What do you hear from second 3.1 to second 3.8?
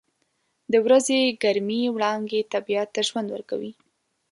ورکوي.